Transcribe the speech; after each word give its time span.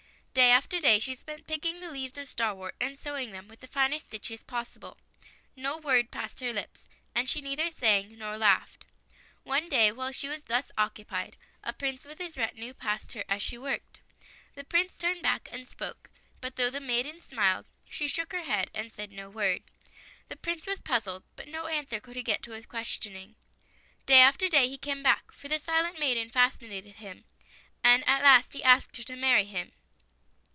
Day 0.33 0.49
after 0.51 0.79
day 0.79 0.97
she 0.99 1.17
spent 1.17 1.45
picking 1.45 1.81
the 1.81 1.91
leaves 1.91 2.17
of 2.17 2.29
starwort 2.29 2.75
and 2.79 2.97
sewing 2.97 3.31
them 3.33 3.49
with 3.49 3.59
the 3.59 3.67
finest 3.67 4.05
stitches 4.05 4.41
possible. 4.41 4.97
No 5.57 5.77
word 5.77 6.09
passed 6.09 6.39
her 6.39 6.53
lips, 6.53 6.85
and 7.13 7.29
she 7.29 7.41
neither 7.41 7.69
sang 7.69 8.17
nor 8.17 8.37
laughed. 8.37 8.85
One 9.43 9.67
day 9.67 9.91
while 9.91 10.13
she 10.13 10.29
was 10.29 10.43
thus 10.43 10.71
occupied, 10.77 11.35
a 11.65 11.73
Prince 11.73 12.05
with 12.05 12.17
his 12.19 12.37
retinue, 12.37 12.73
passed 12.73 13.11
her 13.11 13.25
as 13.27 13.43
she 13.43 13.57
worked. 13.57 13.99
The 14.55 14.63
Prince 14.63 14.93
turned 14.97 15.21
back 15.21 15.49
and 15.51 15.67
spoke, 15.67 16.09
but 16.39 16.55
though 16.55 16.69
the 16.69 16.79
maiden 16.79 17.19
smiled, 17.19 17.65
she 17.89 18.07
shook 18.07 18.31
her 18.31 18.43
head 18.43 18.71
and 18.73 18.93
said 18.93 19.11
no 19.11 19.29
word. 19.29 19.63
[51] 20.29 20.29
FAVORITE 20.29 20.29
FAIRY 20.29 20.29
TALES 20.29 20.29
RETOLD 20.29 20.29
The 20.29 20.41
Prince 20.41 20.65
was 20.65 20.79
puzzled, 20.79 21.23
but 21.35 21.47
no 21.49 21.67
answer 21.67 21.99
could 21.99 22.15
he 22.15 22.23
get 22.23 22.41
to 22.43 22.51
his 22.51 22.65
questioning. 22.65 23.35
Day 24.05 24.21
after 24.21 24.47
day 24.47 24.69
he 24.69 24.77
came 24.77 25.03
back, 25.03 25.33
for 25.33 25.49
the 25.49 25.59
silent 25.59 25.99
maiden 25.99 26.29
fascinated 26.29 26.95
him, 26.95 27.25
and 27.83 28.07
at 28.07 28.23
last 28.23 28.53
he 28.53 28.63
asked 28.63 28.95
her 28.95 29.03
to 29.03 29.17
marry 29.17 29.43
him. 29.43 29.73